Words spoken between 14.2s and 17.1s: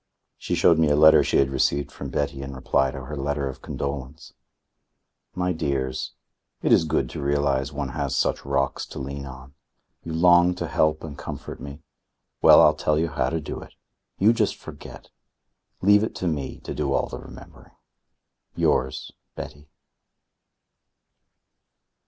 just forget. Leave it to me to do all